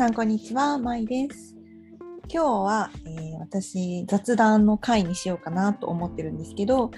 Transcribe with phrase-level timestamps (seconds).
[0.00, 1.54] さんこんにちは、まいです。
[2.32, 6.90] 今日は、えー私雑談の回にしようかなと思ってるんですけど、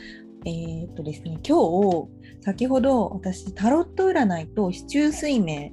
[0.46, 2.08] えーっとですね、今日
[2.44, 5.72] 先ほど私タロット占いと市中水明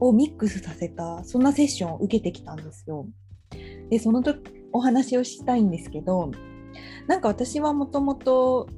[0.00, 3.06] をミックスさせたそんなセッションを受けてきたんですよ。
[3.88, 6.30] で、その時お話をしたいんですけど、
[7.06, 8.68] なんか私はもともと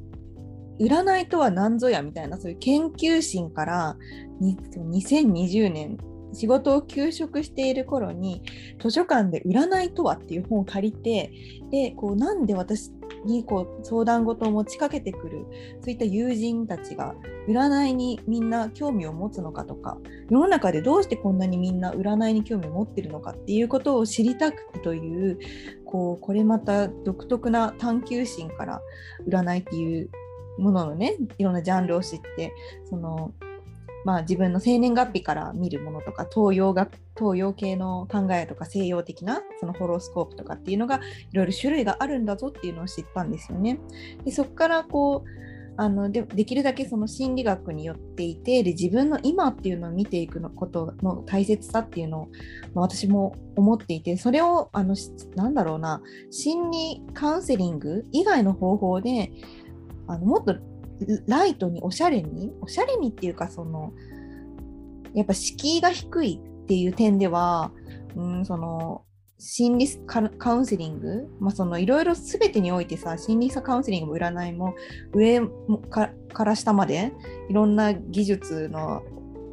[0.79, 3.96] 占いとは何ぞやみたいなそういう研究心から
[4.40, 5.98] 2020年
[6.32, 8.43] 仕事を休職している頃に
[8.80, 11.32] 図書館で「占いとは」っていう本を借りて
[11.70, 12.93] でこうなんで私
[13.25, 15.46] にこう相談事を持ちかけてくる
[15.82, 17.14] そういった友人たちが
[17.48, 19.98] 占いにみんな興味を持つのかとか
[20.30, 25.39] 世の中でどうしてこんなにみんな占いに興味を持ってるのかっていうことを知りたくてという
[25.84, 28.81] こうこれまた独特な探求心から
[29.28, 30.11] 占いっていう
[30.58, 32.55] もののねいろんなジャンルを知って
[32.89, 33.33] その
[34.05, 41.01] まあ、自分の生年月日から見るものとか東洋が東洋系の考えとか西洋的なそのホロスコープとかっていうのが
[41.33, 43.78] いろいろ種類があるんだぞっていうのを知ったんですよね。
[44.25, 45.41] でそこからこう
[45.77, 52.28] あのでできるだけその心理学によっていてで自分の今っていうのを見ていくのことの大切さっていうのを、
[52.75, 54.95] まあ、私も思っていてそれをあの
[55.37, 59.33] なんだろうな心理カウンセリング以外の方法で
[60.06, 60.55] あのもっと
[61.27, 63.93] ライトにおしゃれにおしゃれにっていうかその
[65.15, 67.73] やっぱ敷居が低いっていう点では、
[68.17, 69.05] うん、その
[69.39, 74.75] 心理カウンセリング、まあ、そのいろいろ全てにおいてさ心理カウンセリングも占いも
[75.12, 75.41] 上
[75.89, 77.12] から下まで
[77.48, 79.03] いろんな技術の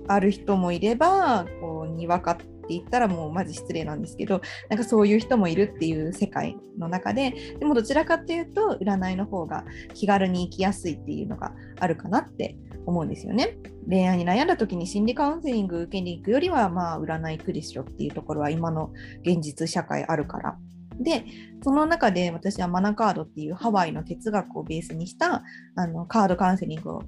[0.10, 13.58] ある人もいればこうにわかってって言ったらもうマジ失礼なんですけどなんかそういう人もいるっていう世界の中ででもどちらかっていうと占いの方が気軽に生きやすいっていうのがあるかなって思うんですよね。
[13.90, 18.92] 恋愛に悩んだ時に心理カウンセリング受けに行くよりはまあ占い行くでしょっていうところは今の
[19.22, 20.58] 現実社会あるから。
[21.00, 21.26] で
[21.64, 25.44] その中で私はマナカードっていうハワイの哲学をベースにした
[25.76, 27.04] あのカードカウンセリングを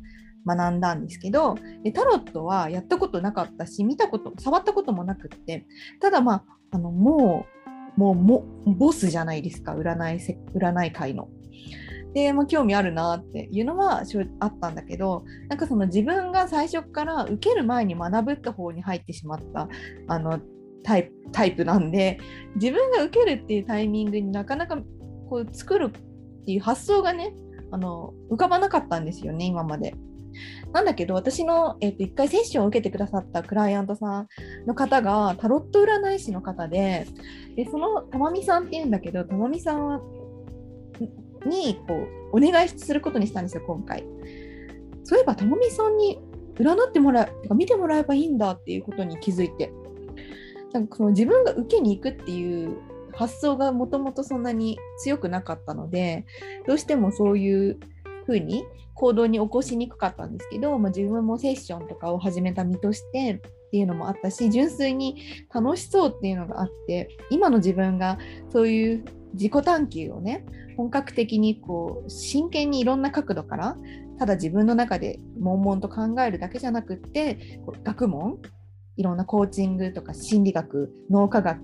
[0.46, 1.56] 学んだんですけど
[1.94, 5.66] タロットはやったことなかったし見たこと触ったこともなくって
[6.00, 7.46] ただまああのも
[7.98, 11.28] うもうもボスじゃないですか占い占い界の。
[12.14, 14.04] で、まあ、興味あるなっていうのは
[14.40, 19.68] あったんだけどなんかその自分が最初から受ける前に学ぶって方に入ってしまった
[20.08, 20.40] あの
[20.84, 22.20] タイプタイプなんで
[22.56, 24.78] 自分が受けるっていうタイミングになかなか
[25.30, 27.36] こう作るっていう発想がね
[27.72, 29.94] あの浮かばなかったんですよね今まで。
[30.74, 34.28] なんだけど私の、えー、と1回セッションを受けてくださったクライアントさん
[34.68, 37.08] の方がタロット占い師の方で
[37.56, 40.02] でそのたまみさんっていうんだけどたまみさんは
[41.46, 44.06] にこうお願いすることにしたんですよ今回。
[45.04, 46.20] そういえばたまみさんに
[46.56, 49.72] 占ってもらうか見てもらえばいいんだっていうことに気づいて
[50.74, 52.78] なんかその自分が受けに行くっていう
[53.14, 56.26] 発想がもともとそんなに強くなかったので
[56.68, 57.80] どうしてもそういう
[58.30, 58.64] ふうに
[58.94, 65.22] 行動に起こしにくかったんですけど、まあ、自分もセッションとかを始めた身としてっていうのもあったし純粋に
[65.54, 68.20] 楽しそうっていうのがあって今の自分が
[68.52, 70.46] そういう自己探求をね
[70.78, 73.78] 本格的にこう真剣にいろんな角度から
[74.20, 78.40] ただ自分の中で悶々と考えるだけじゃなくって学問
[78.98, 81.60] いろんなコーチングとか心理学脳科学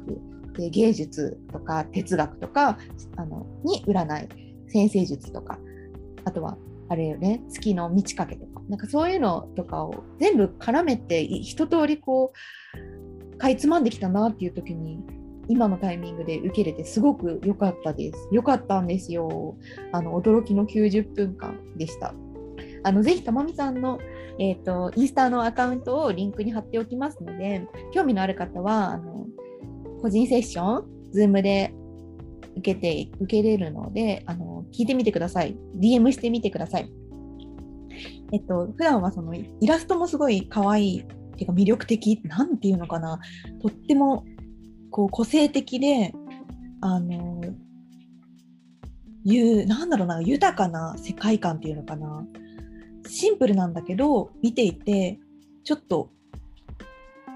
[0.58, 2.78] で芸術とか哲学とか
[3.18, 4.46] あのに占い。
[4.76, 5.58] 先生術とか
[6.26, 6.58] あとは
[6.90, 12.34] あれよね月の満ち欠けとかなんかそういうのとかを全部絡めて一通りこ
[13.34, 15.00] うかいつまんできたなっていう時に
[15.48, 18.30] 今のタイミングで受けれてすごく良かったです。
[18.32, 19.56] 良かったんですよ。
[19.92, 22.14] あの驚きの90分間でした。
[22.84, 24.00] あのぜひたまみさんの、
[24.40, 29.26] えーと、インスタのアカウントをリンクに貼っておきますので興味のある方はあの
[30.02, 31.74] 個人セッション Zoom で
[32.58, 35.56] 受けて受けれるのであの聞いてみてください。
[35.80, 36.92] DM してみてください。
[38.34, 41.06] えっと普段はそのイラストもすごい可愛いっ
[41.36, 43.20] ていうか魅力的なんていうのかな
[43.62, 44.26] とっても
[44.92, 46.14] こう個性的で
[46.82, 47.42] あの
[49.24, 52.26] いうなんだろうな豊かな世界観っていうのかな
[53.08, 55.20] シンプルなんだけど見ていて
[55.64, 56.10] ちょっと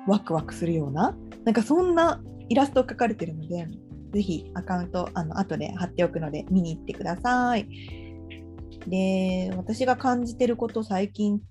[0.07, 1.15] ワクワクするような
[1.45, 3.67] なんかそんなイラストを描かれてるので
[4.11, 7.67] ぜひアカウントあの後で貼っておくので見に行ってください。
[8.87, 11.41] で私が感じてること最近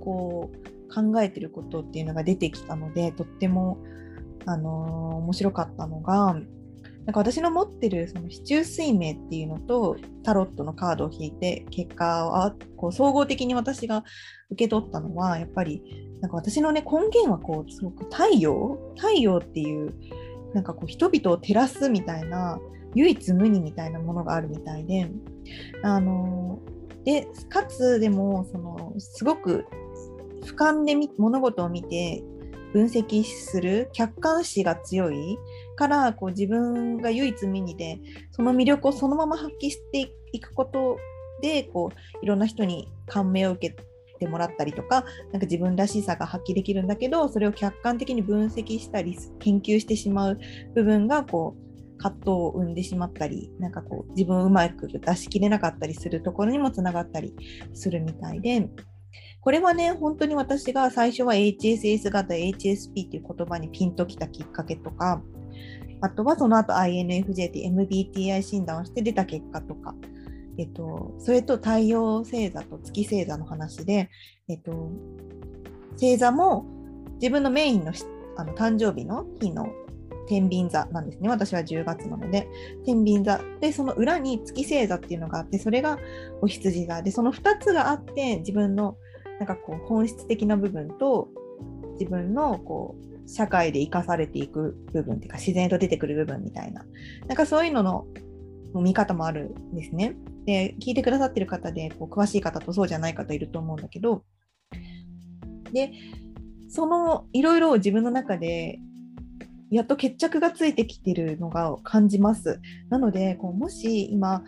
[0.00, 3.78] こう考えてることっていうのが出てきたのでとっても
[4.46, 6.40] あのー、面白かったのが
[7.08, 14.04] なんか私の持ってるその市中水明っていうのとタロットのカードを引いて結果をこう総合的に私が
[14.50, 15.82] 受け取ったのはやっぱり
[16.20, 19.94] なんか私のね根源はこうすごく太陽太陽っていう
[20.54, 22.58] なんかこう人々を照らすみたいな
[22.94, 25.10] 唯一無二みたいなものがあるみたいで
[25.82, 26.60] あの
[27.04, 29.66] でかつでもそのすごく
[30.42, 32.22] 俯瞰で物事を見て
[32.72, 35.38] 分析する客観視が強い
[35.76, 37.98] からこう自分が唯一無二で
[38.30, 40.98] その魅力をそのまま発揮していくこと
[41.40, 43.87] でこういろんな人に感銘を受けて
[44.18, 50.38] てもらったりとかなんか自分らしさが発揮できるんだけどそれを客観的に分析したり研究してしまう
[50.74, 57.34] 部分がこう葛藤を生んでしまったりなんかこう自分をうまく出しきれなかったりするところにもつながったり
[57.74, 58.68] するみたいで
[59.40, 65.22] これはね本当に私が最初は HSS 型 HSP っていう言葉にピンときたきっかけとか
[66.00, 69.94] あとはその後 INFJ って MBTI 診断をして出た結果とか、
[70.58, 74.10] えっと、それと太陽星座と月星座の話で、
[74.48, 74.90] えっと、
[75.92, 76.66] 星座も
[77.14, 77.92] 自分のメインの
[78.36, 79.68] あの誕生日の日の
[80.28, 81.28] 天秤座なんですね。
[81.28, 82.46] 私は10月なので。
[82.84, 83.40] 天秤座。
[83.60, 85.98] で、その裏に月星座っていうのがあって、それが
[86.42, 88.96] お羊座で、その2つがあって、自分の
[89.40, 91.28] なんかこう本質的な部分と、
[91.98, 96.84] 自分のこう社会で生かされていく部分っていうか自然と出てくる部分みたいな
[97.26, 98.06] なんかそういうのの
[98.74, 100.14] 見方もあるんですね。
[100.48, 104.24] で聞いてくださってる方でこう詳しい方とそうじゃない方いると思うんだけど
[105.74, 105.92] で
[106.70, 108.78] そのいろいろ自分の中で
[109.70, 112.62] やっと決着がついてきてるのが感じます。
[112.88, 114.42] なのでこうもし今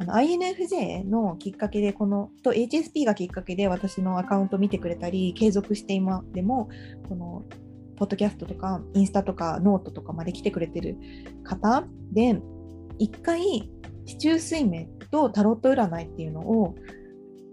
[0.00, 6.68] あの INFJ のきっかけでこのと HSP がきっかけで私のアカウント見てくれたり継続して今でも
[7.08, 7.44] この
[7.94, 10.96] ポッドキャストとかインスタとかノートとかまで来てくれてる
[11.44, 12.40] 方で
[12.98, 13.70] 一回
[14.06, 16.74] 四柱推命とタロット占いっていうのを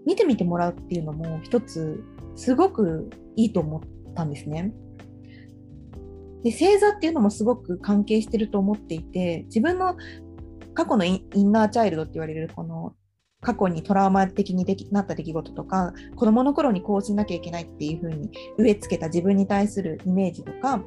[0.06, 2.02] 見てみてもらうっていうのも一つ
[2.36, 4.72] すごくいいと思ったんですね。
[6.42, 9.96] で星座っていうのもすごく関係してると思っていて自分の
[10.74, 12.94] 過去のインナーチャイルドって言われるこの
[13.40, 20.82] 過去にトラウマ的にできなった出来事とか子どもの頃にこうしなきゃいけないっていうふうに植え付けた自分に対するイメージとか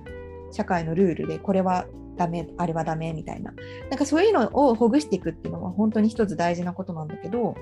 [0.52, 1.86] 社会のルールでこれは
[2.18, 3.54] ダメあれはダメみたいな。
[3.90, 7.56] なんかそういうのをほぐしていくっていうのは本当に一つ大事なことなんだけど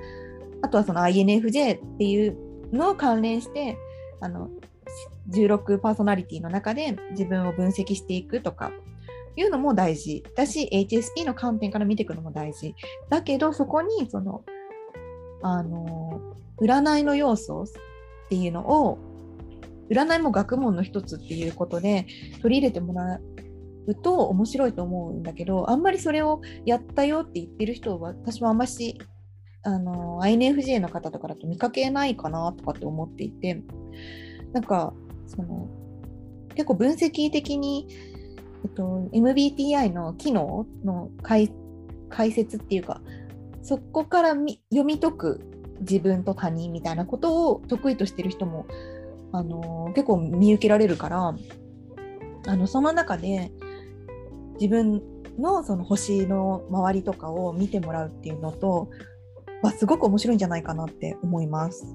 [0.61, 2.37] あとはその INFJ っていう
[2.71, 3.77] のを関連して
[4.21, 4.49] あの
[5.31, 8.71] 16パーソナリティの中で自分を分析していくとか
[9.35, 12.75] いうのも大事だし HSP の観点から見ていくのも大事。
[13.09, 14.43] だけどそこにその
[15.41, 16.21] あの
[16.59, 17.67] 占いの要素っ
[18.29, 18.97] ていうのを
[19.89, 22.07] 占いも学問の一つっていうことで
[22.41, 23.19] 取り入れてもら
[23.87, 28.99] うと面白いと思うんだけどあんまりそれをやったよって言ってる人は私もあんまし
[29.63, 33.61] あの INFJ の方とかだと見かけないかなとかって思っていて
[34.53, 34.93] なんか
[35.27, 35.67] その
[36.55, 37.87] 結構分析的に、
[38.63, 41.51] えっと、MBTI の機能の解
[42.31, 43.01] 説っていうか
[43.61, 44.55] そこから読
[44.85, 45.41] み解く
[45.81, 48.65] 自分と他人みたいなことを得意としてる人も、
[49.33, 51.35] あの結構見受けられるから
[52.47, 53.51] あのその中で
[54.59, 55.01] 自分
[55.37, 58.89] のその星の周りとかを見てもらうっていうのと
[59.61, 61.85] はすごく面白いんじゃないかなって思います。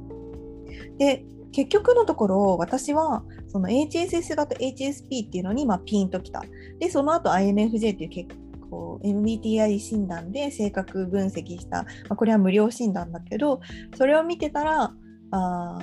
[0.99, 6.43] で結局のところ私はその HSS 型 HSP っていうのにまあピンときた。
[6.79, 8.35] でその後 INFJ っていう結
[8.71, 13.61] こう MBTI 診断で性格分析した、まあ、これは無料診断だけど
[13.97, 14.93] それを見てたら
[15.33, 15.79] あ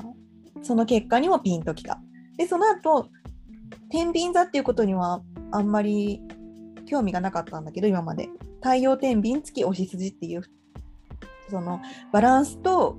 [0.64, 2.00] その結果にもピンときた。
[2.38, 3.10] でその後
[3.90, 6.22] 天秤座っていうことにはあんまり
[6.88, 8.30] 興味がなかったんだけど今まで
[8.62, 10.42] 太陽天秤月押し筋っていう
[11.50, 11.80] その
[12.12, 12.98] バランスと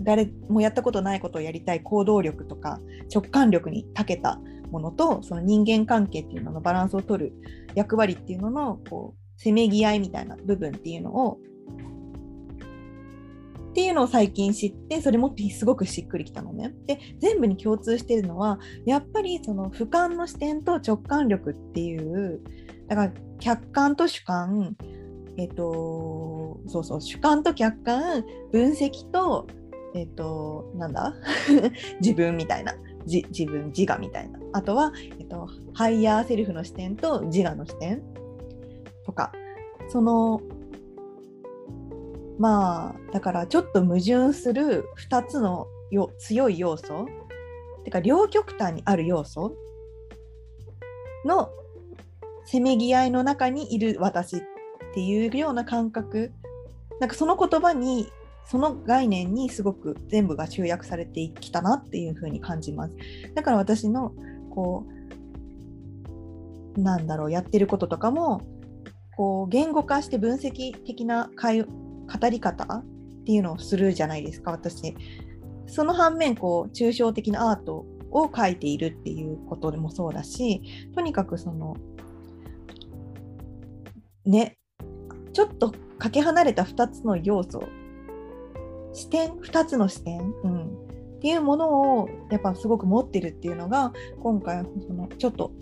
[0.00, 2.80] 誰もやったことないことをやりたい行動力とか
[3.12, 4.40] 直感力に長けた
[4.70, 7.32] ものとその人間関係っていうののバランスを取る
[7.74, 11.38] 役割っていうののこうせめぎ合いみたいな部分っていうのを
[13.70, 16.72] っていうのを最近知ってそれもすごくしっくりきたのね。
[16.86, 22.40] で全部に共通してるのはやっぱりその俯瞰の視点と直感力っていう
[22.88, 24.76] だから客観と主観
[25.36, 29.46] えっ、とそうそう主観と客観分析と
[29.94, 31.14] えっ、となんだ？
[32.00, 32.74] 自分みたいな
[33.06, 34.38] 自分自我みたいな。
[34.52, 38.02] あとは、えっと、ハイヤーセルフの視点と自我の視点。
[39.04, 39.32] とか。
[39.88, 40.40] その
[42.38, 47.06] まあだからちょっと矛盾する2つのよ強い要素。
[47.84, 49.54] てか両極端にある要素
[51.24, 51.50] の
[52.46, 54.42] せめぎ合いの中にいる私っ
[54.94, 56.32] ていうような感覚
[57.00, 58.08] なんかその言葉に
[58.46, 62.94] その概念にすごく全部が集約されてきたなっていうふうに感じます。
[63.34, 64.12] だから私の
[64.50, 64.86] こ
[66.76, 68.40] うなんだろうやってることとかも
[69.16, 72.84] こう言語化して分析的な語り方っ
[73.24, 74.94] ていうのをするじゃないですか私。
[75.66, 80.62] その反面こう抽象的なアートを描いているっていうことでもそうだし
[80.94, 81.76] とにかくその
[84.26, 84.58] ね。
[85.32, 87.62] ちょっとかけ離れた2つの要素
[88.92, 90.66] 視点2つの視点、うん、
[91.16, 93.92] っていうものをやっぱすごく持ってるっていうのが
[94.22, 95.52] 今回そのちょっと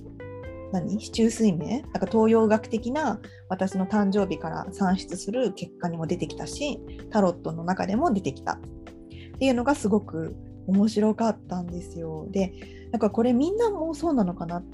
[0.72, 1.00] 何？
[1.00, 1.66] 市中水明？
[1.66, 6.78] なんか東洋学的な私の誕生日から算出する結果にも出てきたし
[7.10, 8.54] タロットの中でも出てきた。
[8.54, 10.36] っていうのがすごく
[10.68, 12.28] 面白かったんですよ。
[12.30, 12.52] で
[12.92, 14.64] なんかこれみんなもそうなのかなっ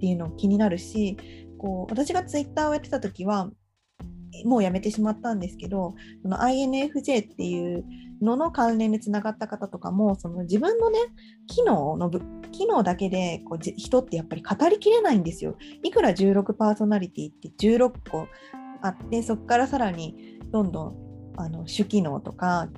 [0.00, 1.16] ていうの気になるし
[1.58, 3.50] こう私がツイッターをやってた時は
[4.44, 7.84] もうやめてしまったんですけどその INFJ っていう
[8.20, 10.98] のの関連でつながった方とかもその自分のね
[11.46, 12.10] 機能の
[12.52, 15.56] 機能だけでこう人ってやっぱり語りきれないんですよ。
[15.82, 18.28] いくら16パーソナリティって16個
[18.82, 22.68] あってそこからさらにどんどんあの主機能とか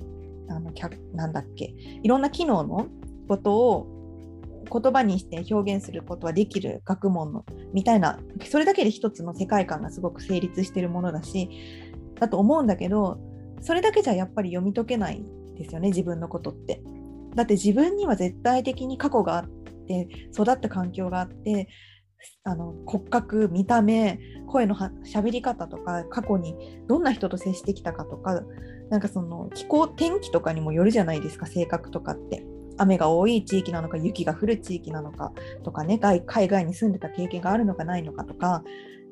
[0.49, 0.71] あの
[1.13, 2.87] なんだっけいろんな機能の
[3.27, 3.98] ことを
[4.71, 11.49] 言葉にして表現することはできる学問のみたいなそれだけで一つの世界観がすごく成立してるものだし
[12.19, 13.19] だと思うんだけど
[13.61, 15.23] それだけじゃやっぱり読み解けない
[15.57, 16.81] ですよね自分のことって。
[17.35, 19.47] だって自分には絶対的に過去があっ
[19.87, 21.69] て育った環境があって
[22.43, 26.55] あの骨格見た目声の喋り方とか過去に
[26.87, 28.41] どんな人と接してきたかとか
[28.89, 32.43] なんかその気候天気とかにもよるじゃないですか性格とかって。
[32.81, 35.31] 雨が多い地域なのか雪が降る地域なのか
[35.63, 38.63] とかね海外に住んでた経験があるのかないのかとか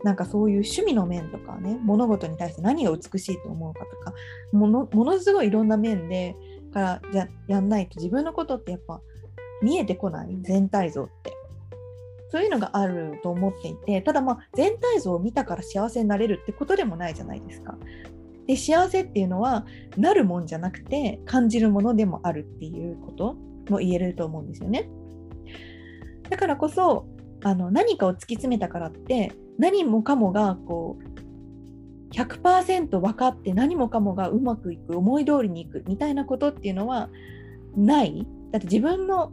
[0.03, 4.13] なんかそういう趣味の面とかね物事に対して何が美しいと思うかとか
[4.51, 6.36] ものものすごいいろんな面で
[6.74, 9.01] からじゃやんないと自分のことってやっぱ
[9.62, 11.33] 見えてこない全体像って。
[12.29, 17.77] そういうのがあると思っていてただまあ全体像を見たから幸せになれるってことでもないじゃないですか。
[18.47, 19.65] で幸せっていうのは
[19.97, 23.36] なるもんじゃなくて感じるものでもあるっていうこと
[23.69, 24.89] も言えると思うんですよね。
[26.29, 27.07] だからこそ
[27.43, 37.09] あの何かを突き詰めたからって何もかもがこう100%分かって何もかもがうまくいく思い通りにいくみたいなことっていうのは
[37.75, 39.31] ないだって自分の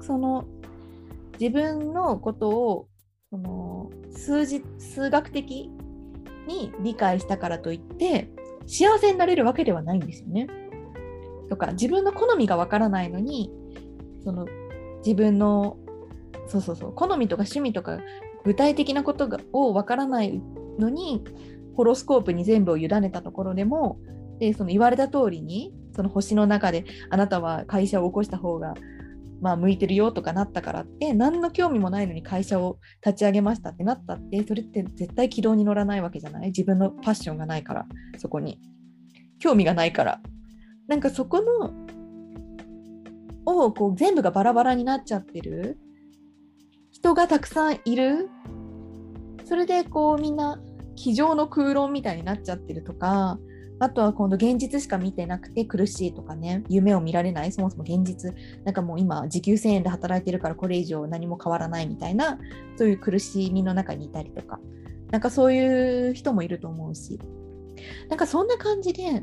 [0.00, 0.44] その
[1.38, 2.88] 自分のことを
[3.30, 5.70] その数字数学的
[6.46, 8.30] に理解したからといって
[8.66, 10.48] 幸せになれるわけではないんですよね。
[11.48, 13.52] とか自分の好みがわからないのに
[14.26, 14.44] その
[15.04, 15.76] 自分の
[16.48, 18.00] そうそうそう好みとか趣味とか
[18.44, 20.42] 具体的なことがを分からない
[20.80, 21.22] のに
[21.76, 24.00] ホロスコープに全部を委ねたところでも
[24.40, 28.74] でその言われた通りにその星の中であなたは会社を起こした方が
[29.40, 36.46] まあ向いてるよとかなったからって何の興味もないのに会社を立ち上げましたってなったってそれって絶対軌道に乗らないわけじゃない？
[36.46, 37.86] 自分のパッションがないから
[38.18, 38.58] そこに。
[39.38, 40.20] 興味がないから。
[40.88, 41.70] なんかそこの
[43.46, 45.78] をこう全部がバラバラになっちゃってる。
[46.90, 48.28] 人がたくさんいる。
[49.44, 50.60] それでこうみんな
[50.96, 53.38] 机上の空論みたいになっちゃってるとか
[53.78, 56.64] あとは今度現実しか見てなくて苦しいとかね。
[56.68, 57.52] 夢を見られない。
[57.52, 58.34] そもそも現実。
[58.64, 62.38] なんかもう今時給1000円で働いてるからこれ以上何も変わらないみたいな。
[62.76, 64.58] そういう苦しみの中にいたりとか。
[65.10, 67.20] なんかそういう人もいると思うし。
[68.08, 69.22] なんかそんな感じで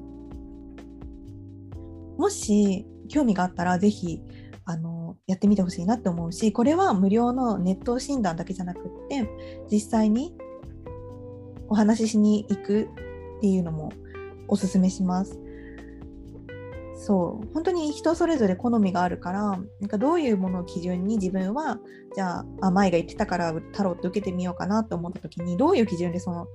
[2.17, 4.21] もし興味があったらぜひ
[4.65, 9.27] あのやってみてほしいなって思うしこれは無料のネット診断だけじゃなくって
[9.71, 10.33] 実際に
[11.67, 12.83] お話ししに行く
[13.37, 13.91] っていうのも
[14.47, 15.39] おすすめします。
[16.95, 21.79] そう本当に人それぞれ好みがあるからなんかどういうものを基準に自分は
[22.15, 26.47] じゃああ舞が言ってたからタロット受けてみようかなと思った時にどういう基準でその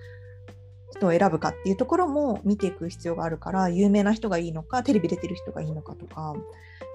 [0.98, 6.34] 人を選ぶかっていうところも見ていく必要があるから有名な人がいいのかテレビ出てる人がいいのかとか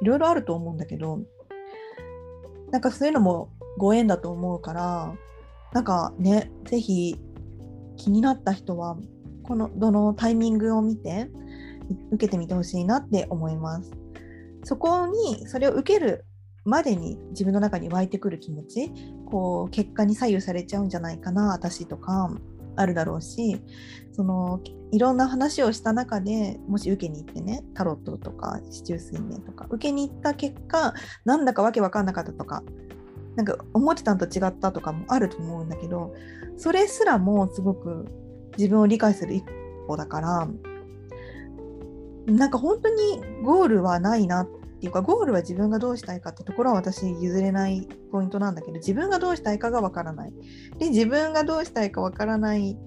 [0.02, 1.20] いろいろあると思うんだけど
[2.72, 5.14] なんかそういうのもご縁だと思うから
[5.74, 7.20] なんかね是非
[7.98, 8.98] 気になった人は
[9.44, 11.30] このどのタイミングを見て
[12.12, 13.92] 受けてみてほしいなって思います。
[14.64, 16.26] そこにそれを受ける
[16.64, 18.92] までに自分の中に湧いてくる気持ち
[19.26, 22.34] こう結果に左右されちゃうんじゃないかな私とか
[22.76, 23.62] あるだろうし
[24.12, 24.62] その
[24.92, 30.94] いろんな話をした中でもし受けに行ってねタロットとか四柱推命とか受けに行った結果
[31.26, 32.64] なんだかわけわかんなかったとか
[33.36, 36.14] なんか思ってたのと違ったとかもあると思うんだけど
[36.58, 38.06] それすらもすごく
[38.58, 39.44] 自分を理解する一
[39.88, 40.48] 歩だから
[42.28, 50.34] なんか本当にゴールはないなってていうかゴールは自分がどうしたいかってところは私譲れないポイントなんだけど自分がどうしたいかがわからない。
[50.78, 52.78] で自分がどうしたいかわからない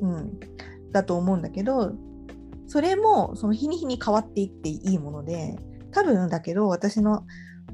[0.00, 0.40] うん
[0.90, 1.92] だと思うんだけど
[2.66, 5.58] それもその日に日に変わっていっていいもので
[5.90, 7.26] 多分だけど私の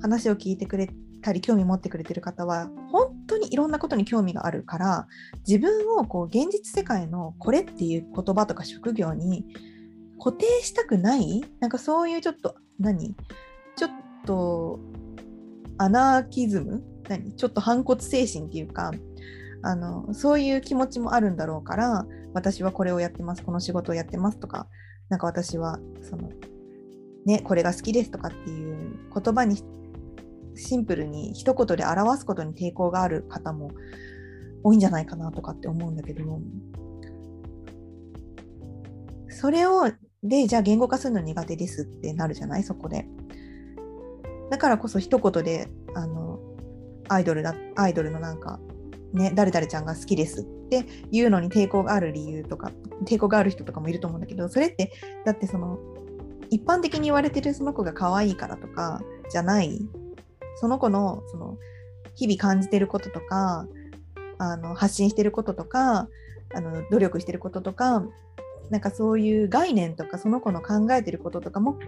[0.02, 0.90] 話を聞いてくれ
[1.22, 5.06] たり興味持ってくれてる方は本当にいろんなことに興味があるから
[5.46, 9.44] 自分をこう現実世界のこれっていう言葉とか職業に
[10.22, 11.42] 固定したくない？
[11.60, 13.16] なんかそういうちょっと何？
[13.76, 13.90] ちょっ
[14.26, 14.78] と
[15.78, 16.82] アナーキズム？
[17.08, 17.34] 何？
[17.34, 18.92] ちょっと反骨精神っていうか
[19.62, 24.66] あのそういう気持ちもあるんだろうから私はこれをやってますこの仕事をやってますとか
[25.08, 26.30] なんか私はその
[27.26, 29.62] ねこれが好きですとかっていう言葉に
[30.54, 33.70] シンプルに一言で表すことに抵抗がある方も
[34.62, 36.40] 多いんじゃないかなとかって思うんだけど
[39.28, 39.90] それを
[40.22, 42.62] でじゃあ言語化するの苦手ですってなるじゃない？
[42.62, 43.06] そこで。
[44.50, 46.38] だからこそ一言であの
[47.08, 48.60] アイドルだアイドルのなんか
[49.12, 52.70] ね誰々ちゃんが好きですっていうのに抵抗がある理由とか
[53.06, 54.92] 抵抗がある人とかもいると思うんだけどそれって
[55.24, 55.78] だってその
[56.50, 59.00] 一般的に言われてるその子が可愛いからとか
[59.30, 59.80] じゃない。
[60.60, 61.56] その子のその
[62.16, 63.66] 日々感じてることとか
[64.36, 66.08] あの発信してることとか
[66.52, 68.04] あの努力してることとか
[68.70, 71.78] なんかそういう概念とかその子の考えてることとかも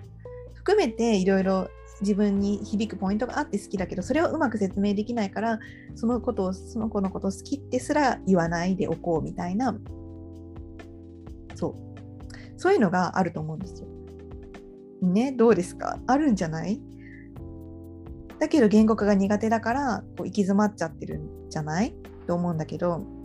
[0.55, 1.69] 含めていろいろ
[2.01, 5.61] 自分に響くポイントがあって好きだけどそれをうまく説明できないから
[5.95, 9.79] そのことをその子のことを好きってすら言わないでおこうみたいな。
[11.55, 11.75] そう。
[12.59, 13.89] そういうのがあると思うんですよ。
[15.03, 16.01] ねどうですか？
[16.07, 16.81] あるんじゃない？
[18.41, 21.95] だけど言語化が苦手だからこう行き詰まっちゃってるんじゃない？
[22.27, 23.22] と思うんだけど。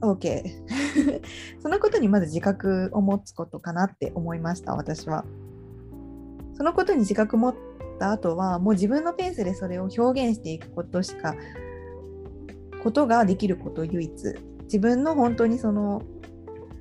[0.00, 0.44] OK
[1.60, 5.24] そのことにまず自覚を持つことかなって思いました私は。
[6.54, 7.54] そのことに自覚持っ
[7.98, 11.34] た後はもう自分のペースでそれを表現していくことしか
[12.82, 14.12] ことができること唯一。
[14.64, 16.02] 自分の本当にその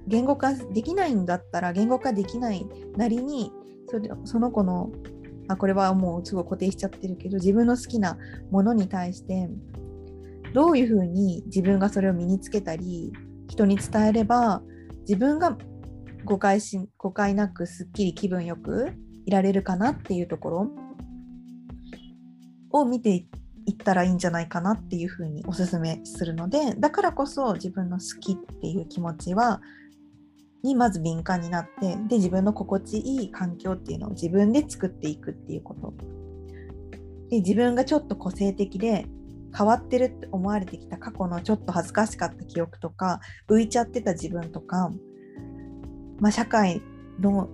[0.08, 3.52] 言語化できないんだったら言語化できないなりに
[3.88, 4.92] それその子の
[5.48, 8.18] あこれはもうすごい固定しちゃってるけど自分の好きな
[8.52, 9.50] ものに対して
[10.56, 13.12] どういうふうに自分がそれを身につけたり
[13.50, 14.62] 人に伝えれば
[15.02, 15.58] 自分が
[16.24, 18.94] 誤解し誤解なくすっきり気分よく
[19.26, 20.68] いられるかなっていうところ
[22.72, 23.28] を見て
[23.66, 29.62] いったらいいんじゃないかなっていうふうにおすすめするのでだからこそ自分の好きっていう気持ちは
[30.64, 35.94] にまず敏感になってで自分の心地いい環境っていうのを自分で作っていくっていうこと。
[37.30, 39.08] で自分がちょっと個性的で
[39.56, 44.92] 変わってるって思われてきた過去のちょっと恥ずかしかった記憶とか浮いちゃってた自分とか、
[46.20, 46.82] まあ、社会
[47.20, 47.50] の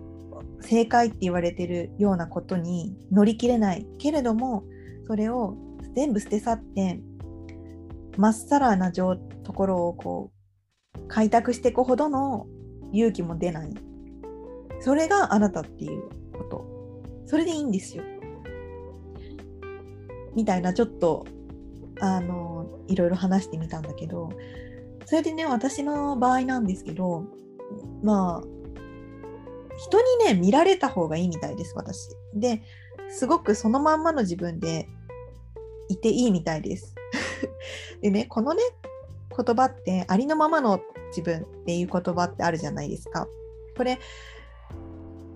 [0.61, 4.63] 正解って言われてるようなことに乗り切れないけれども
[5.07, 5.55] それを
[5.95, 7.01] 全部捨て去って
[8.17, 9.17] まっさらなと
[9.53, 12.47] ころをこう開拓していくほどの
[12.93, 13.73] 勇気も出ない。
[14.81, 16.65] それがあなたっていうこと。
[17.25, 18.03] それでいいんですよ。
[20.35, 21.25] みたいなちょっと
[22.01, 24.29] あのいろいろ話してみたんだけど
[25.05, 27.25] それでね私の場合なんですけど
[28.03, 28.47] まあ
[29.77, 32.09] 人にね見られた方がいいみたいです私。
[32.33, 32.61] で
[33.09, 34.87] すごくそのまんまの自分で
[35.89, 36.95] いていいみたいです。
[38.01, 38.61] でねこのね
[39.35, 43.27] 言葉ってありのままの自分っていう言葉ってあるじゃないですか。
[43.77, 43.99] これ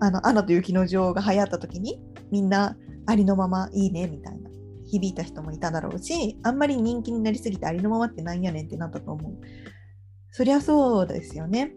[0.00, 2.00] あの「アナと雪の女王」が流行った時に
[2.30, 2.76] みんな
[3.06, 4.45] ありのままいいねみたいな
[4.86, 9.34] 響いた人もいただろうしあんまり人気になりすぎてありのままってなんやねんってなったと思う。
[10.30, 11.72] そりゃそうですよね。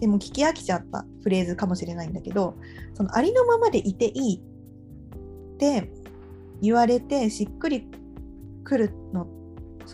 [0.00, 2.56] でも聞き飽きちゃったフレーズかもしれないんだけど
[2.94, 5.90] そのありのままでいていいって
[6.60, 7.88] 言われてしっくり
[8.64, 9.26] くるの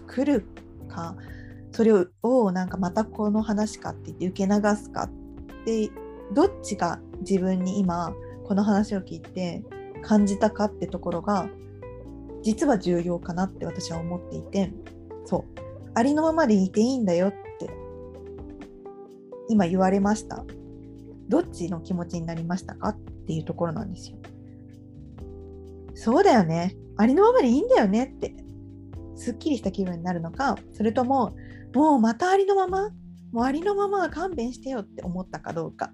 [0.06, 0.46] 来る
[0.88, 1.16] か
[1.72, 5.10] それをなんかまたこの話かって言って受け流すかっ
[5.64, 5.90] て
[6.32, 8.12] どっちが自分に今
[8.44, 9.62] この話を聞いて
[10.02, 11.48] 感じたかってところが
[12.44, 14.72] 実は重要かなって私は思っていて
[15.24, 15.60] そう。
[15.94, 17.70] ありのままでいていいんだよって
[19.48, 20.44] 今言われました。
[21.28, 24.18] どっちの気持ちになりましたかっていうところなんですよ。
[25.94, 26.76] そうだよね。
[26.96, 28.34] ありのままでいいんだよねって
[29.16, 31.34] すっきりした気分になるのかそれとも
[31.74, 32.90] もうまたありのまま
[33.32, 35.92] もうありのままは勘弁してよって思ったかどうか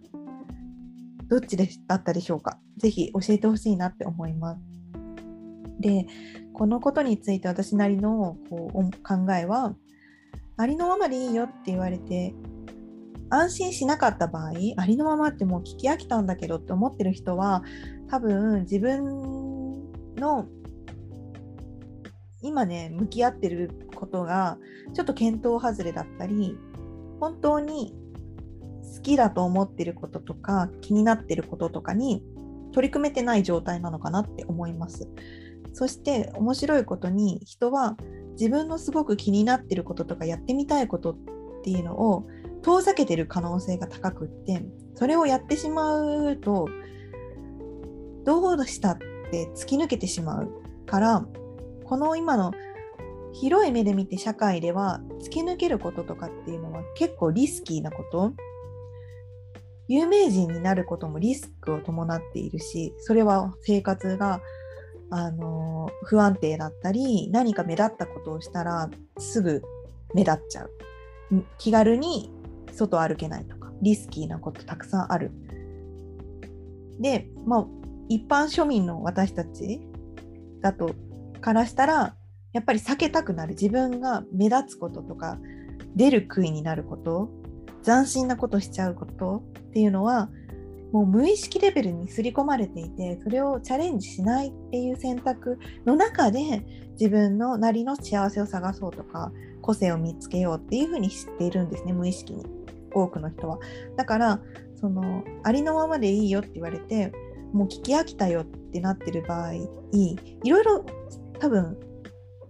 [1.29, 2.59] どっちでだったでしょうか。
[2.77, 4.70] ぜひ教えてほしいなって思います。
[5.81, 6.07] で
[6.53, 9.75] このことについて私なりのこう考えは
[10.57, 12.35] ありのままでいいよって言われて
[13.31, 17.63] 安心しなかった場合ありのままってもう聞き飽きたんだけどって思ってる人は
[18.09, 20.47] 多分自分の
[22.43, 24.59] 今ね向き合ってることが
[24.95, 26.57] ちょっと見当外れだったり
[27.21, 27.95] 本当に
[28.97, 32.25] 好きだと思ってることとか気になってることとかに
[32.73, 35.09] 取り組めてない状態なのかなって思います。
[35.73, 37.97] そして面白いことに人は
[38.33, 41.17] 自分のすごく気になってることとかやってみたいことっ
[41.63, 42.27] ていうのを
[42.63, 44.63] 遠ざけてる可能性が高くって
[44.95, 46.69] それをやってしまうと
[48.25, 48.99] どうしたっ
[49.31, 50.51] て突き抜けてしまう
[50.87, 51.27] から
[51.85, 52.53] この今の
[53.33, 58.33] 広い目で見て社会では突き抜けることとかっていうのは結構リスキーなこと。
[59.91, 64.41] 有名人になることもリスクを伴っているしそれは生活が
[65.11, 69.63] あの不安定だったり何か目立ったことをしたらすぐ
[70.15, 70.71] 目立っちゃう。
[71.59, 72.33] 気軽に
[72.73, 75.33] 外歩けないとかリスキーなことたくさんある。
[77.01, 77.67] でまあ
[78.09, 79.81] 一般庶民の私たち
[80.61, 80.95] だと
[81.41, 82.15] からしたら
[82.53, 83.51] やっぱり避けたくなる。
[83.55, 85.39] 自分が目立つこととか
[85.97, 87.31] 出る杭になること
[87.85, 90.31] 斬新なことしちゃうことっていうのは
[90.93, 102.45] もう無意識レベルに刷り込まれていてそれをチャレンジしないっていう選択の中で自分のなりの幸せを探そうとか個性を見つけようっていうふうに知っているんですね無意識に
[102.93, 103.59] 多くの人は。
[103.97, 104.41] だから
[104.81, 107.13] そのありのままでいいよって言われて
[107.53, 109.69] もう聞き飽きたよってなってる場合い
[110.45, 110.85] ろいろ
[111.39, 111.79] 多分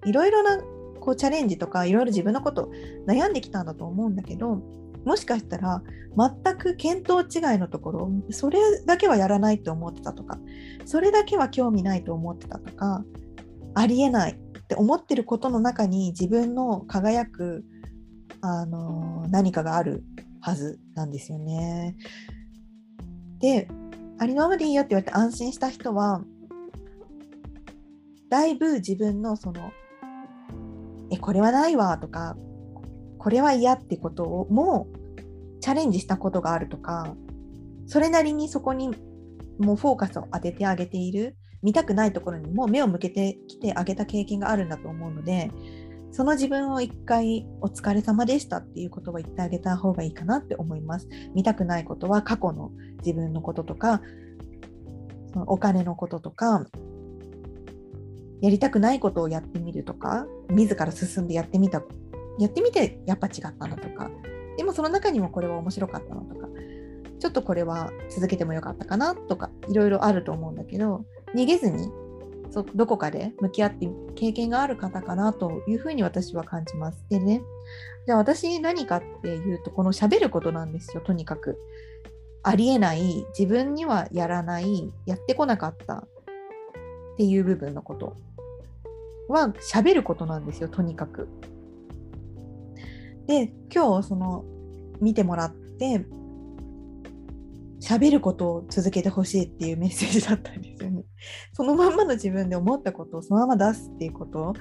[0.06, 0.62] いろいろな
[1.00, 2.70] こうチャレンジとかいろいろ自分のこと
[3.06, 4.62] 悩んできたんだと思うんだけど
[5.04, 5.82] もしかしたら
[6.16, 10.38] 全く見当違いのところそれだけはやらないと思ってたとか
[10.84, 13.04] それだけは興味ないと思ってたとか
[13.74, 17.64] ありえないって思ってることの中に自分の輝く
[18.40, 20.04] あの何かがある
[20.40, 21.96] はずなんですよね。
[23.38, 23.68] で
[24.18, 26.22] ありのままでいいよって言われて安心した人は
[28.28, 29.72] だいぶ自分のその
[31.10, 32.36] えこれはないわとか
[33.20, 34.88] これは嫌ってことをも
[35.60, 37.14] チャレンジしたことがあるとか
[37.86, 38.88] それなりにそこに
[39.58, 45.50] もうフォーカスを当ててあげている見たくないところにも目を向けてきてあげた経験があるんだと思うので
[46.12, 51.08] その自分を一回お疲れ様でしたっていうことは言ってあげた方がいいかなって思います。
[51.34, 52.72] 見たくないことは過去の
[53.04, 54.00] 自分のこととか
[55.32, 56.64] そのお金のこととか
[58.40, 61.82] やりたくないことをやってみるとか自ら進んでやってみた
[62.44, 64.10] やってみてやっぱ違ったのとか
[64.56, 66.48] でもその中にもこれは面白かったのとか
[67.18, 71.90] ちょっとこれは続けてもよかったかなとかいろいろあると思うんだけど逃げずに
[72.50, 77.04] そどこかで向き合って経験がある方かなというふうに私は感じます。
[77.08, 77.42] でね
[78.06, 81.58] じゃあ私何かっていうとこの喋ることなんですよとにかく。
[82.42, 86.04] ありえない自分にはやらないやってこなかったっ
[87.18, 88.16] ていう部分のこと
[89.28, 91.28] は喋ることなんですよとにかく。
[93.30, 94.44] で今日その
[95.00, 96.04] 見てもらって
[97.80, 101.04] 喋ることを続けてほしいっていうメッセージだったんですよね。
[101.54, 104.54] そのまんまの自分で思ったことをそのまま出すっていうこと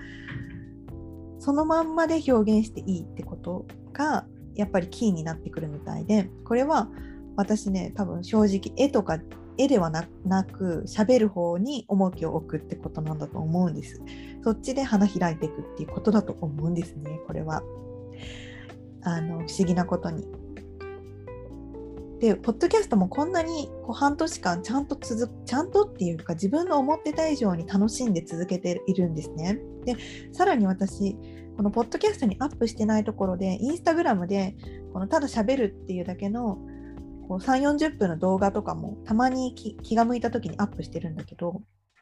[1.39, 6.91] そのまんまで表現していいってことがやっぱりキーになってくるみたいでこれは
[7.37, 9.19] 私ね多分正直絵とか
[9.57, 13.99] 絵ではなく喋る方に重きを置くってことなんだと思うんです。
[14.43, 17.63] そっちで花開いていくっていうことだと思うんですねこれは。
[19.03, 20.27] あの不思議なことに。
[22.19, 29.59] で、ポッドキャストもこんなにこう半年間ちゃんと続ちゃんとっていうか自分の思ってた以上に楽しんで続けているんですね。
[29.85, 29.95] で、
[30.33, 31.15] さらに私、
[31.55, 34.55] このポッドキャストにアップしてないところで、インスタグラムで
[34.93, 36.57] このただ喋るっていうだけの
[37.29, 41.61] こう3、40分の動画とかもたまに気が向いた時にアップしてるんだけど、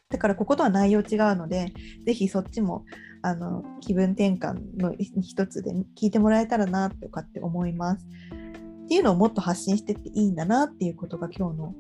[0.09, 1.73] だからこことは内容違うので、
[2.05, 2.85] ぜひそっちも
[3.21, 8.05] あの気分転換の一つで聞いてもらえたらなとかって思います。
[8.85, 11.75] っていうのをもっと発信してっていいんだなっていうことが今日の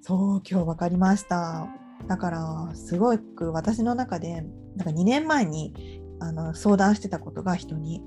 [0.00, 1.68] そう今日分かりました。
[2.06, 4.42] だからすごく私の中で
[4.76, 8.02] なんか2年前にあの相談してたことが人に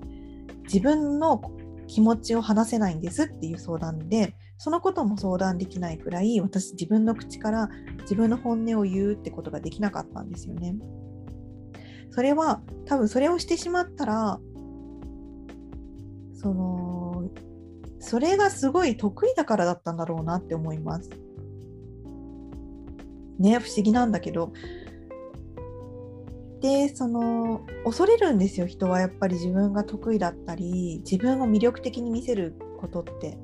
[0.63, 1.41] 自分の
[1.87, 7.69] 気持ちを話せないんですっていう相談でそのことも相談できないくらい私自分の口から
[8.01, 10.75] 自分の本音を言うってことができなかったんですよね。
[12.19, 14.41] それは多分それをしてしまったら
[16.33, 17.31] その
[18.01, 21.09] それがすごい得意だからだったんだろうなって思います。
[23.39, 24.51] ね不思議なんだけど。
[26.59, 28.99] でその恐れるんですよ人は。
[28.99, 33.37] やっぱり自分が得意だったり自分を魅力的に見せることって。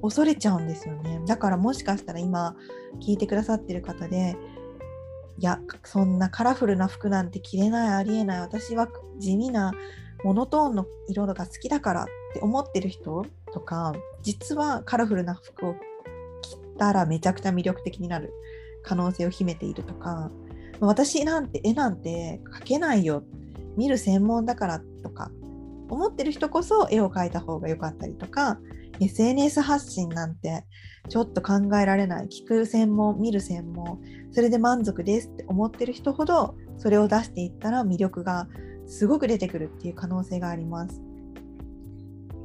[0.00, 1.22] 恐れちゃうんですよね。
[1.26, 2.54] だからもしかしたら今
[3.00, 4.36] 聞いてくださってる方で
[5.38, 8.40] いやそんなカラフルな服なんて着れないありえない。
[8.40, 9.72] 私は地味な
[10.24, 15.74] モノトーンの色が好きだからって思ってる人とか実はカラフルな服を
[16.40, 18.32] 着たらめちゃくちゃ魅力的になる
[18.82, 20.30] 可能性を秘めているとか
[20.80, 23.22] 私なんて絵なんて描けないよ。
[23.76, 25.30] 見る専門だからとか
[25.88, 28.58] 思ってる人こそ絵を描いた方が良かったりとか
[29.00, 30.64] SNS 発信なんて
[31.08, 34.00] ちょっと考えられない聞く専門見る専門
[34.32, 38.48] それで満足ですって思ってる人ほどそれを出していったら魅力が
[38.86, 41.05] すごく出てくるっていう可能性があります。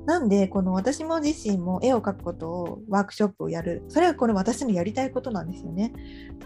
[0.06, 3.84] なんでこの私も自身も絵を描くことをワークショップをやる。
[3.88, 5.94] それはこれ私のやりたいことなんですよね。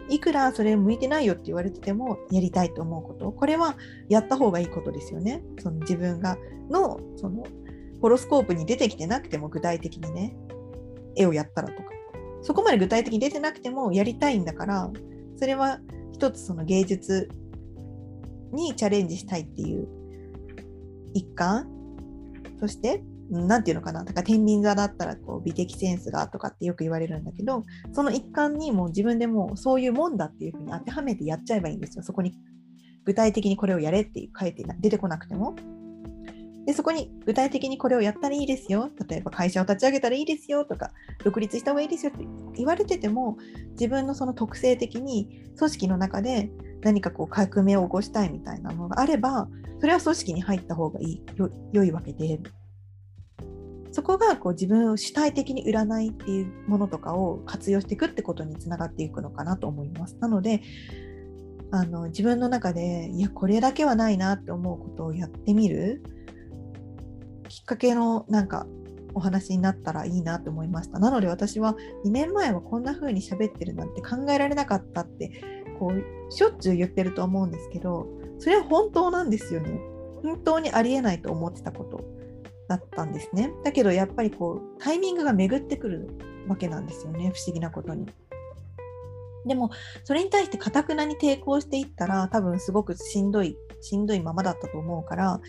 [0.09, 3.31] いくらそれ向いてないよって言われててもやりたいと思うこと。
[3.31, 3.75] これは
[4.09, 5.43] やった方がいいことですよね。
[5.59, 6.37] その自分が
[6.69, 7.43] のその
[8.01, 10.35] ホロスコープに出てきてなくても具体的にね。
[11.15, 11.89] 絵をやったらとか。
[12.41, 14.91] そこまで具体的に出てなくてもやりたいんだから
[15.37, 15.79] それは
[16.11, 17.27] 一つその芸術
[18.53, 19.87] にチャレンジしたいっていう
[21.13, 21.67] 一環。
[22.59, 24.03] そして何て言うのかな？
[24.03, 32.03] だから天秤座だったらこう美的センスがとかってよく言われるんだけどその一環にもう自分でもそういうもんだっていうふうに当てはめてやっちゃえばいいんですよ。
[32.03, 32.33] そこに
[33.03, 35.55] 具体的にこれをやれって書いて出てこなくても。
[36.65, 38.89] でそこに具体的にこれをやったらいいですよ。
[39.07, 40.89] 例えば会社を立ち上げたらいいですよとか
[41.23, 43.37] 独立した方がいいですよって言われてても
[43.73, 46.49] 自分のその特性的に組織の中で
[46.81, 49.47] 何かこう革命を起こしたいみたいなのがあれば
[49.79, 52.39] それは組織に入った方がいいよ良いわけで。
[53.95, 60.17] そこがこう自分を主体的に占いっていうものとかを活用していくってことにつながっていくのかなと思います。
[60.19, 60.61] なので
[61.71, 66.03] あの自分の中でいやこれだけはないなって思うことをやってみる
[67.47, 68.67] きっかけのなんか
[69.13, 70.99] お話になったらいいなと思いました。
[70.99, 75.31] なので私は2年前はこんな風に喋ってるなんて考えられなかったって
[75.79, 79.79] こうしょっちゅう言ってると思うんですけどそれは本当なんですよね。
[80.21, 82.14] 本当にありえないと思ってたこと
[82.67, 83.51] だったんですね。
[83.63, 86.09] だけどやっぱりこうタイミングが巡ってくる
[86.47, 88.07] わけなんですよね不思議なことに。
[89.45, 89.69] でも
[90.03, 95.39] それに対してかたくなに抵抗していったら多分すごくしんどいしんどいままだったと思うから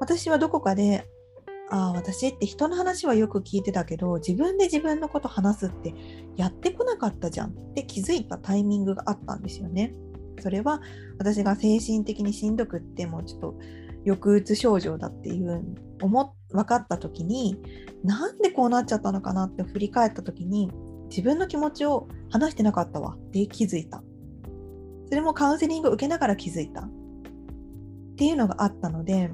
[0.00, 1.06] 私はどこかで
[1.70, 5.94] ああ私って人の話はよく聞いてたけど自分で自分のこと話すって
[6.36, 9.94] やってこなかったじゃんって気づいたタイミングがあったんですよね。
[10.40, 10.80] それは
[11.18, 13.54] 私が精神的にしんどくってもうちょっと
[14.04, 15.62] 抑うつ症状だっていう
[16.02, 17.60] 思分かった時に
[18.02, 20.70] なんでこうなっちゃったのかなって振り返った時に
[21.10, 23.16] 自分の気持ちを話してなかったわ。
[23.16, 24.02] って気づいた。
[25.08, 26.82] それもカウンセリングを受けながら気づいた。
[26.82, 26.88] っ
[28.16, 29.30] ていうのがあったので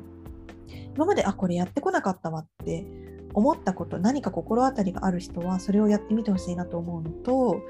[0.95, 2.87] 今まであこれやってこなかったわって
[3.35, 7.61] 思ったこと何か心当たりがある人はそれをやってみてほしいなと思うのと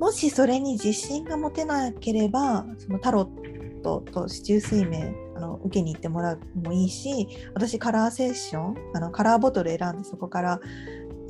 [0.00, 10.60] もしそれに自信が持てなければそのタロットと四柱推命の受けに行ってもらうのもいいし私カラーセッションあのカラーボトル選んでそこから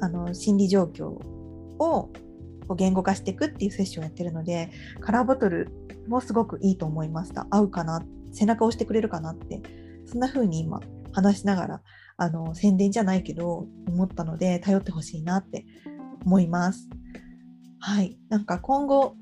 [0.01, 2.11] あの心理状況を
[2.77, 4.71] 言語化していくっていうセッションをやってるので
[5.01, 5.69] カラーボトル
[6.09, 9.61] もすごくいいと思いました合うかな背中を押してくれるかなって
[10.07, 10.81] そんな風に今
[11.13, 11.83] 話しながら
[12.17, 15.67] あの宣伝じゃないけど思ったので頼ってほしいなって
[16.25, 16.89] 思います。
[17.81, 19.17] はい、なんか今後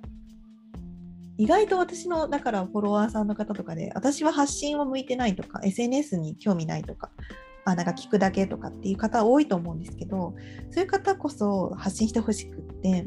[1.41, 7.11] 意外と私のだからフォロワーさんの方とかで私は発信を向いてないとか SNS に興味ないとか
[7.65, 10.35] あなんか聞くだけとかっていう方多いと思うんですけど
[10.71, 13.07] そういう方こそ発信してほしくって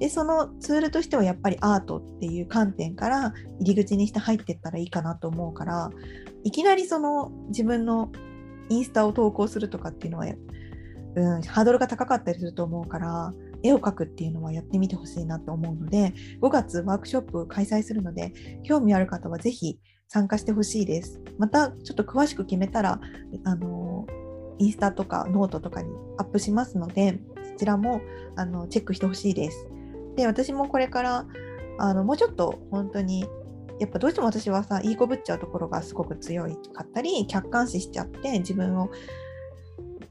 [0.00, 5.90] でそのツールとしてはやっぱりアートっていう観点から入り口にして入ってったらいいかなと思うから
[6.42, 8.12] いきなりその自分の
[8.68, 10.26] インスタを投稿するとかっていうのは、
[11.16, 13.32] うん、ハードルが高かったりすると思うから
[13.64, 21.20] 絵を描くっていうのはやってみてほしいなと思うので5月ワークショップ開催するので興味ある方はぜひ参加してほしいです。
[21.38, 23.00] またちょっと詳しく決めたら
[23.44, 24.06] あの
[24.58, 28.00] インスタとかノートとかにアップしますのでそちらも
[28.36, 29.66] あのチェックしてほしいです。
[30.14, 31.26] で私もこれから
[31.78, 33.26] あのもうちょっと本当に
[33.80, 38.90] やっぱどうしても私はさいい子ぶっちゃうところがすごく強いかったり客観視しちゃって自分を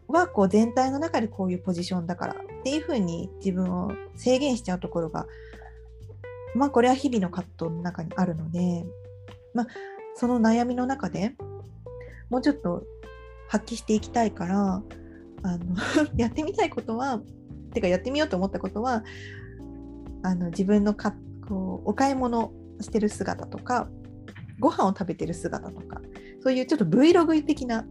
[0.09, 5.27] はこう全体の中でこういうポジションだからっていうふうに自分を制限しちゃうところが
[6.55, 8.85] まあこれは日々の葛藤の中にあるので、
[9.53, 9.67] まあ、
[10.15, 11.35] その悩みの中で
[12.29, 12.83] もうちょっと
[13.49, 14.81] 発揮していきたいから
[15.43, 15.75] あの
[16.15, 17.21] やってみたいことは
[17.73, 19.03] てかやってみようと思ったことは
[20.21, 21.13] あの自分のか
[21.45, 23.89] こうお買い物してる姿とか
[24.61, 26.01] ご飯を食べてる姿とか
[26.41, 27.85] そういうちょっと Vlog 的な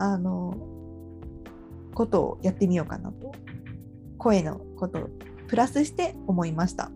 [0.00, 0.56] あの
[1.94, 3.32] ことをやってみようかなと。
[4.18, 5.08] 声のことを
[5.46, 6.90] プラスして思いました。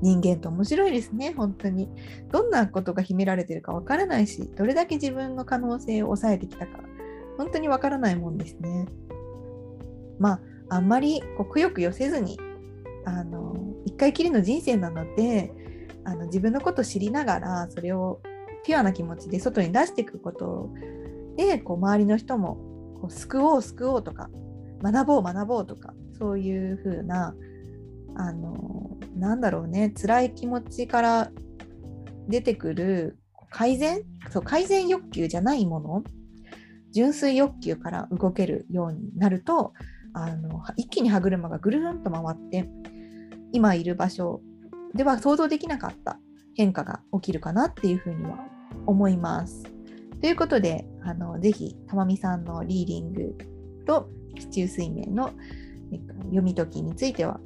[0.00, 1.88] 人間って面白いですね本当に。
[2.30, 6.80] どんなことが秘められてるかわからないしどれだけ自分の可能性を抑えてきたか
[7.38, 8.86] 本当にわからないもんですね。
[10.18, 10.40] まあ
[10.76, 12.38] あんまりこうくよくよせずに
[13.04, 15.52] あの一回きりの人生なので
[16.04, 18.20] あの自分のことを知りながらそれを
[18.64, 20.70] ピュアな気持ちで外に出していくこと
[21.36, 22.56] でこう周りの人も
[23.00, 24.30] こう救おう救おうとか
[24.82, 27.34] 学ぼう学ぼうとかそういう風な
[28.16, 31.30] あのなんだろうね辛い気持ちから
[32.28, 33.18] 出てくる
[33.50, 34.02] 改善？
[34.30, 36.04] そう改善欲求じゃないもの？
[36.92, 39.72] 純粋欲求から動けるようになると
[40.14, 42.68] あの一気に歯車がぐるんと回って
[43.52, 44.40] 今いる場所
[44.94, 46.18] では想像できなかった
[46.54, 48.38] 変化が起きるかなっていうふうには
[48.86, 49.62] 思います。
[50.20, 53.36] ということで、あのぜひ、たまみさんのリーディング
[53.86, 55.32] と市中水面の、
[55.92, 57.40] えっと、読み解きについては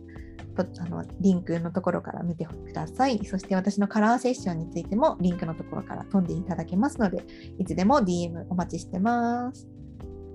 [0.78, 3.24] あのリンクのところから見てください。
[3.24, 7.24] そして私のカラーセッションについてもリンクのところから飛んでいただけますので、
[7.58, 9.68] いつでも DM お待ちしてます。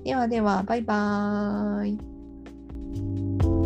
[0.03, 3.60] ではでは、バイバーイ。